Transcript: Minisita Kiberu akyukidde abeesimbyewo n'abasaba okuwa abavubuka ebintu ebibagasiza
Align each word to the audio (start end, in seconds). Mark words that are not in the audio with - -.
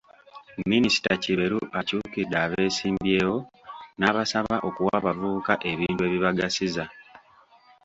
Minisita 0.71 1.11
Kiberu 1.23 1.59
akyukidde 1.79 2.37
abeesimbyewo 2.45 3.37
n'abasaba 3.99 4.55
okuwa 4.67 4.93
abavubuka 4.99 5.53
ebintu 5.71 6.01
ebibagasiza 6.07 6.85